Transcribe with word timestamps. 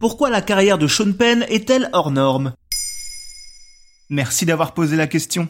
Pourquoi 0.00 0.30
la 0.30 0.42
carrière 0.42 0.78
de 0.78 0.86
Sean 0.86 1.12
Penn 1.12 1.44
est-elle 1.48 1.90
hors 1.92 2.12
norme? 2.12 2.52
Merci 4.10 4.46
d'avoir 4.46 4.72
posé 4.72 4.96
la 4.96 5.08
question. 5.08 5.48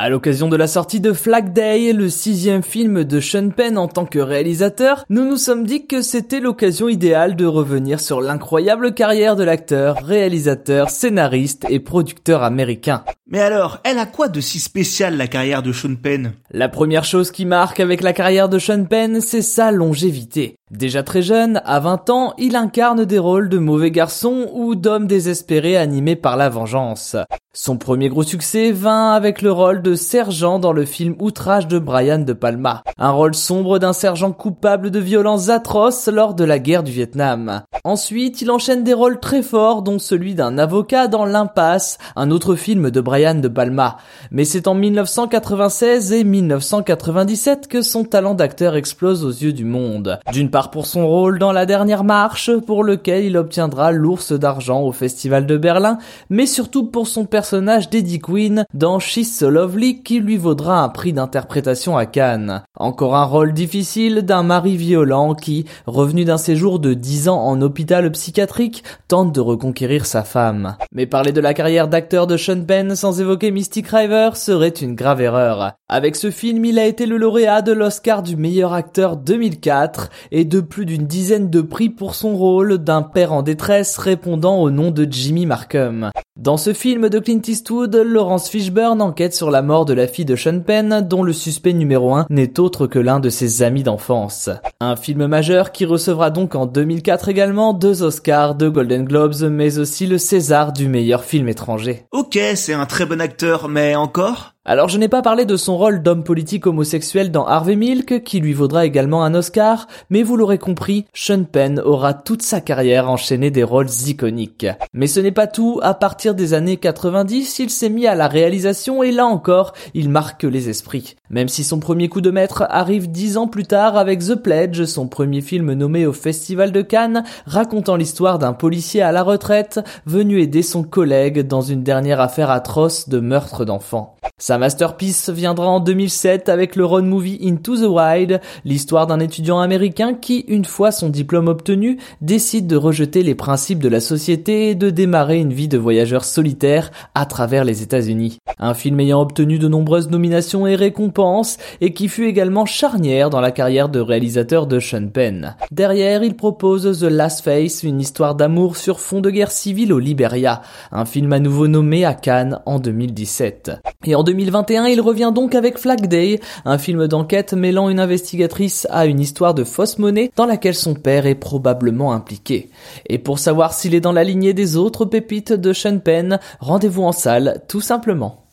À 0.00 0.08
l'occasion 0.08 0.48
de 0.48 0.56
la 0.56 0.66
sortie 0.66 1.00
de 1.00 1.12
Flag 1.12 1.52
Day, 1.52 1.92
le 1.92 2.08
sixième 2.08 2.64
film 2.64 3.04
de 3.04 3.20
Sean 3.20 3.50
Penn 3.50 3.78
en 3.78 3.86
tant 3.86 4.04
que 4.04 4.18
réalisateur, 4.18 5.04
nous 5.10 5.24
nous 5.24 5.36
sommes 5.36 5.64
dit 5.64 5.86
que 5.86 6.02
c'était 6.02 6.40
l'occasion 6.40 6.88
idéale 6.88 7.36
de 7.36 7.46
revenir 7.46 8.00
sur 8.00 8.20
l'incroyable 8.20 8.94
carrière 8.94 9.36
de 9.36 9.44
l'acteur, 9.44 9.96
réalisateur, 10.04 10.90
scénariste 10.90 11.64
et 11.68 11.78
producteur 11.78 12.42
américain. 12.42 13.04
Mais 13.30 13.40
alors, 13.40 13.80
elle 13.84 13.98
a 13.98 14.06
quoi 14.06 14.28
de 14.28 14.40
si 14.40 14.58
spécial 14.58 15.18
la 15.18 15.26
carrière 15.26 15.62
de 15.62 15.70
Sean 15.70 15.96
Penn? 15.96 16.32
La 16.50 16.70
première 16.70 17.04
chose 17.04 17.30
qui 17.30 17.44
marque 17.44 17.78
avec 17.78 18.00
la 18.00 18.14
carrière 18.14 18.48
de 18.48 18.58
Sean 18.58 18.84
Penn, 18.84 19.20
c'est 19.20 19.42
sa 19.42 19.70
longévité. 19.70 20.56
Déjà 20.70 21.02
très 21.02 21.20
jeune, 21.20 21.60
à 21.66 21.78
20 21.78 22.10
ans, 22.10 22.34
il 22.38 22.56
incarne 22.56 23.04
des 23.04 23.18
rôles 23.18 23.50
de 23.50 23.58
mauvais 23.58 23.90
garçon 23.90 24.48
ou 24.54 24.74
d'homme 24.74 25.06
désespéré 25.06 25.76
animé 25.76 26.16
par 26.16 26.38
la 26.38 26.48
vengeance. 26.48 27.16
Son 27.54 27.76
premier 27.76 28.08
gros 28.08 28.22
succès 28.22 28.70
vint 28.70 29.12
avec 29.12 29.42
le 29.42 29.50
rôle 29.50 29.82
de 29.82 29.94
sergent 29.94 30.58
dans 30.58 30.72
le 30.72 30.84
film 30.84 31.16
Outrage 31.18 31.66
de 31.66 31.78
Brian 31.78 32.18
De 32.18 32.34
Palma, 32.34 32.82
un 32.98 33.10
rôle 33.10 33.34
sombre 33.34 33.78
d'un 33.78 33.94
sergent 33.94 34.32
coupable 34.32 34.90
de 34.90 35.00
violences 35.00 35.48
atroces 35.48 36.08
lors 36.08 36.34
de 36.34 36.44
la 36.44 36.58
guerre 36.58 36.82
du 36.82 36.92
Vietnam. 36.92 37.62
Ensuite, 37.82 38.42
il 38.42 38.50
enchaîne 38.50 38.84
des 38.84 38.92
rôles 38.92 39.18
très 39.18 39.42
forts 39.42 39.82
dont 39.82 39.98
celui 39.98 40.34
d'un 40.34 40.58
avocat 40.58 41.08
dans 41.08 41.24
L'Impasse, 41.24 41.98
un 42.14 42.30
autre 42.30 42.54
film 42.54 42.90
de 42.90 43.00
Brian 43.00 43.17
De 43.18 43.48
Palma. 43.48 43.96
Mais 44.30 44.44
c'est 44.44 44.68
en 44.68 44.74
1996 44.74 46.12
et 46.12 46.22
1997 46.22 47.66
que 47.66 47.82
son 47.82 48.04
talent 48.04 48.34
d'acteur 48.34 48.76
explose 48.76 49.24
aux 49.24 49.30
yeux 49.30 49.52
du 49.52 49.64
monde. 49.64 50.20
D'une 50.32 50.50
part 50.50 50.70
pour 50.70 50.86
son 50.86 51.08
rôle 51.08 51.40
dans 51.40 51.50
La 51.50 51.66
Dernière 51.66 52.04
Marche, 52.04 52.52
pour 52.64 52.84
lequel 52.84 53.24
il 53.24 53.36
obtiendra 53.36 53.90
l'ours 53.90 54.30
d'argent 54.32 54.82
au 54.82 54.92
Festival 54.92 55.46
de 55.46 55.56
Berlin, 55.56 55.98
mais 56.30 56.46
surtout 56.46 56.84
pour 56.86 57.08
son 57.08 57.24
personnage 57.24 57.90
d'Eddie 57.90 58.20
Quinn 58.20 58.64
dans 58.72 59.00
She's 59.00 59.36
So 59.36 59.50
Lovely 59.50 60.04
qui 60.04 60.20
lui 60.20 60.36
vaudra 60.36 60.80
un 60.80 60.88
prix 60.88 61.12
d'interprétation 61.12 61.96
à 61.96 62.06
Cannes. 62.06 62.62
Encore 62.76 63.16
un 63.16 63.24
rôle 63.24 63.52
difficile 63.52 64.22
d'un 64.22 64.44
mari 64.44 64.76
violent 64.76 65.34
qui, 65.34 65.64
revenu 65.86 66.24
d'un 66.24 66.38
séjour 66.38 66.78
de 66.78 66.94
10 66.94 67.30
ans 67.30 67.42
en 67.42 67.60
hôpital 67.62 68.08
psychiatrique, 68.12 68.84
tente 69.08 69.34
de 69.34 69.40
reconquérir 69.40 70.06
sa 70.06 70.22
femme. 70.22 70.76
Mais 70.92 71.06
parler 71.06 71.32
de 71.32 71.40
la 71.40 71.52
carrière 71.52 71.88
d'acteur 71.88 72.28
de 72.28 72.36
Sean 72.36 72.62
Penn 72.62 72.94
évoquer 73.12 73.50
Mystic 73.50 73.88
River 73.88 74.30
serait 74.34 74.68
une 74.68 74.94
grave 74.94 75.20
erreur. 75.20 75.72
Avec 75.88 76.16
ce 76.16 76.30
film, 76.30 76.64
il 76.64 76.78
a 76.78 76.86
été 76.86 77.06
le 77.06 77.16
lauréat 77.16 77.62
de 77.62 77.72
l'Oscar 77.72 78.22
du 78.22 78.36
meilleur 78.36 78.72
acteur 78.72 79.16
2004 79.16 80.10
et 80.30 80.44
de 80.44 80.60
plus 80.60 80.86
d'une 80.86 81.06
dizaine 81.06 81.50
de 81.50 81.60
prix 81.60 81.88
pour 81.88 82.14
son 82.14 82.36
rôle 82.36 82.78
d'un 82.78 83.02
père 83.02 83.32
en 83.32 83.42
détresse 83.42 83.98
répondant 83.98 84.60
au 84.60 84.70
nom 84.70 84.90
de 84.90 85.06
Jimmy 85.10 85.46
Markham. 85.46 86.10
Dans 86.38 86.56
ce 86.56 86.72
film 86.72 87.08
de 87.08 87.18
Clint 87.18 87.42
Eastwood, 87.48 87.96
Laurence 87.96 88.48
Fishburne 88.48 89.02
enquête 89.02 89.34
sur 89.34 89.50
la 89.50 89.60
mort 89.60 89.84
de 89.84 89.92
la 89.92 90.06
fille 90.06 90.24
de 90.24 90.36
Sean 90.36 90.60
Penn, 90.60 91.04
dont 91.04 91.24
le 91.24 91.32
suspect 91.32 91.72
numéro 91.72 92.14
1 92.14 92.26
n'est 92.30 92.60
autre 92.60 92.86
que 92.86 93.00
l'un 93.00 93.18
de 93.18 93.28
ses 93.28 93.64
amis 93.64 93.82
d'enfance. 93.82 94.48
Un 94.78 94.94
film 94.94 95.26
majeur 95.26 95.72
qui 95.72 95.84
recevra 95.84 96.30
donc 96.30 96.54
en 96.54 96.66
2004 96.66 97.28
également 97.28 97.74
deux 97.74 98.04
Oscars, 98.04 98.54
deux 98.54 98.70
Golden 98.70 99.04
Globes, 99.04 99.50
mais 99.50 99.80
aussi 99.80 100.06
le 100.06 100.16
César 100.16 100.72
du 100.72 100.88
meilleur 100.88 101.24
film 101.24 101.48
étranger. 101.48 102.04
Ok, 102.12 102.38
c'est 102.54 102.72
un 102.72 102.86
très 102.86 103.04
bon 103.04 103.20
acteur, 103.20 103.68
mais 103.68 103.96
encore? 103.96 104.54
Alors 104.68 104.90
je 104.90 104.98
n'ai 104.98 105.08
pas 105.08 105.22
parlé 105.22 105.46
de 105.46 105.56
son 105.56 105.78
rôle 105.78 106.02
d'homme 106.02 106.22
politique 106.22 106.66
homosexuel 106.66 107.30
dans 107.30 107.46
Harvey 107.46 107.74
Milk, 107.74 108.22
qui 108.22 108.38
lui 108.38 108.52
vaudra 108.52 108.84
également 108.84 109.24
un 109.24 109.34
Oscar, 109.34 109.86
mais 110.10 110.22
vous 110.22 110.36
l'aurez 110.36 110.58
compris, 110.58 111.06
Sean 111.14 111.44
Penn 111.44 111.80
aura 111.82 112.12
toute 112.12 112.42
sa 112.42 112.60
carrière 112.60 113.08
enchaîné 113.08 113.50
des 113.50 113.62
rôles 113.62 113.88
iconiques. 114.06 114.66
Mais 114.92 115.06
ce 115.06 115.20
n'est 115.20 115.32
pas 115.32 115.46
tout, 115.46 115.80
à 115.82 115.94
partir 115.94 116.34
des 116.34 116.52
années 116.52 116.76
90, 116.76 117.60
il 117.60 117.70
s'est 117.70 117.88
mis 117.88 118.06
à 118.06 118.14
la 118.14 118.28
réalisation 118.28 119.02
et 119.02 119.10
là 119.10 119.24
encore, 119.24 119.72
il 119.94 120.10
marque 120.10 120.42
les 120.42 120.68
esprits. 120.68 121.16
Même 121.30 121.48
si 121.48 121.64
son 121.64 121.80
premier 121.80 122.10
coup 122.10 122.20
de 122.20 122.30
maître 122.30 122.66
arrive 122.68 123.10
dix 123.10 123.38
ans 123.38 123.48
plus 123.48 123.64
tard 123.64 123.96
avec 123.96 124.18
The 124.20 124.34
Pledge, 124.34 124.84
son 124.84 125.08
premier 125.08 125.40
film 125.40 125.72
nommé 125.72 126.04
au 126.04 126.12
Festival 126.12 126.72
de 126.72 126.82
Cannes, 126.82 127.24
racontant 127.46 127.96
l'histoire 127.96 128.38
d'un 128.38 128.52
policier 128.52 129.00
à 129.00 129.12
la 129.12 129.22
retraite, 129.22 129.80
venu 130.04 130.42
aider 130.42 130.60
son 130.60 130.82
collègue 130.82 131.40
dans 131.46 131.62
une 131.62 131.82
dernière 131.82 132.20
affaire 132.20 132.50
atroce 132.50 133.08
de 133.08 133.18
meurtre 133.18 133.64
d'enfants. 133.64 134.17
Sa 134.40 134.56
masterpiece 134.56 135.30
viendra 135.30 135.66
en 135.66 135.80
2007 135.80 136.48
avec 136.48 136.76
le 136.76 136.84
road 136.84 137.04
movie 137.04 137.40
Into 137.42 137.76
the 137.76 137.88
Wild, 137.88 138.40
l'histoire 138.64 139.08
d'un 139.08 139.18
étudiant 139.18 139.58
américain 139.58 140.14
qui, 140.14 140.44
une 140.46 140.64
fois 140.64 140.92
son 140.92 141.08
diplôme 141.08 141.48
obtenu, 141.48 141.98
décide 142.20 142.68
de 142.68 142.76
rejeter 142.76 143.24
les 143.24 143.34
principes 143.34 143.80
de 143.80 143.88
la 143.88 143.98
société 143.98 144.70
et 144.70 144.74
de 144.76 144.90
démarrer 144.90 145.40
une 145.40 145.52
vie 145.52 145.66
de 145.66 145.76
voyageur 145.76 146.22
solitaire 146.22 146.92
à 147.16 147.26
travers 147.26 147.64
les 147.64 147.82
États-Unis. 147.82 148.38
Un 148.60 148.74
film 148.74 149.00
ayant 149.00 149.20
obtenu 149.20 149.58
de 149.58 149.66
nombreuses 149.66 150.08
nominations 150.08 150.68
et 150.68 150.76
récompenses 150.76 151.56
et 151.80 151.92
qui 151.92 152.06
fut 152.06 152.26
également 152.26 152.64
charnière 152.64 153.30
dans 153.30 153.40
la 153.40 153.50
carrière 153.50 153.88
de 153.88 153.98
réalisateur 153.98 154.68
de 154.68 154.78
Sean 154.78 155.08
Penn. 155.08 155.56
Derrière, 155.72 156.22
il 156.22 156.36
propose 156.36 157.00
The 157.00 157.10
Last 157.10 157.42
Face, 157.42 157.82
une 157.82 158.00
histoire 158.00 158.36
d'amour 158.36 158.76
sur 158.76 159.00
fond 159.00 159.20
de 159.20 159.30
guerre 159.30 159.50
civile 159.50 159.92
au 159.92 159.98
Liberia, 159.98 160.62
un 160.92 161.06
film 161.06 161.32
à 161.32 161.40
nouveau 161.40 161.66
nommé 161.66 162.04
à 162.04 162.14
Cannes 162.14 162.60
en 162.66 162.78
2017. 162.78 163.72
Et 164.04 164.14
en 164.14 164.27
2021, 164.28 164.84
il 164.88 165.00
revient 165.00 165.32
donc 165.34 165.54
avec 165.54 165.78
Flag 165.78 166.06
Day, 166.06 166.38
un 166.66 166.76
film 166.76 167.08
d'enquête 167.08 167.54
mêlant 167.54 167.88
une 167.88 167.98
investigatrice 167.98 168.86
à 168.90 169.06
une 169.06 169.20
histoire 169.20 169.54
de 169.54 169.64
fausse 169.64 169.98
monnaie 169.98 170.30
dans 170.36 170.44
laquelle 170.44 170.74
son 170.74 170.92
père 170.92 171.24
est 171.24 171.34
probablement 171.34 172.12
impliqué. 172.12 172.68
Et 173.06 173.16
pour 173.16 173.38
savoir 173.38 173.72
s'il 173.72 173.94
est 173.94 174.00
dans 174.00 174.12
la 174.12 174.24
lignée 174.24 174.52
des 174.52 174.76
autres 174.76 175.06
pépites 175.06 175.54
de 175.54 175.72
Sean 175.72 175.98
Penn, 175.98 176.40
rendez-vous 176.60 177.04
en 177.04 177.12
salle, 177.12 177.62
tout 177.68 177.80
simplement. 177.80 178.44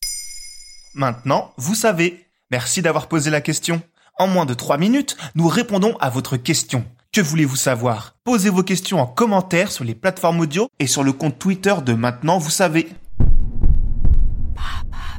Maintenant, 0.94 1.52
vous 1.58 1.75
savez. 1.75 2.25
Merci 2.52 2.81
d'avoir 2.81 3.08
posé 3.08 3.30
la 3.30 3.41
question. 3.41 3.81
En 4.18 4.28
moins 4.28 4.46
de 4.46 4.53
3 4.53 4.78
minutes, 4.78 5.18
nous 5.35 5.50
répondons 5.50 5.97
à 6.00 6.09
votre 6.09 6.38
question. 6.38 6.85
Que 7.12 7.19
voulez-vous 7.19 7.58
savoir? 7.58 8.16
Posez 8.24 8.50
vos 8.50 8.64
questions 8.64 9.02
en 9.02 9.08
commentaire 9.08 9.74
sur 9.74 9.84
les 9.84 9.96
plateformes 9.96 10.40
audio 10.40 10.69
et 10.80 10.88
sur 10.88 11.03
le 11.03 11.12
compte 11.12 11.38
Twitter 11.38 11.75
de 11.85 11.94
Maintenant, 11.94 12.38
vous 12.38 12.50
savez. 12.50 12.88
Papa. 14.56 15.15